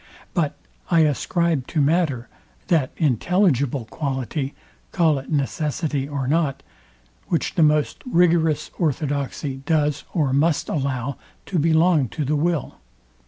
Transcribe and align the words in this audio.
But 0.33 0.57
I 0.89 1.01
ascribe 1.01 1.67
to 1.67 1.79
matter, 1.79 2.27
that 2.69 2.89
intelligible 2.97 3.85
quality, 3.85 4.55
call 4.91 5.19
it 5.19 5.29
necessity 5.29 6.07
or 6.09 6.27
not, 6.27 6.63
which 7.27 7.53
the 7.53 7.61
most 7.61 8.01
rigorous 8.11 8.71
orthodoxy 8.79 9.57
does 9.67 10.03
or 10.11 10.33
must 10.33 10.69
allow 10.69 11.17
to 11.45 11.59
belong 11.59 12.09
to 12.17 12.25
the 12.25 12.35
will. 12.35 12.79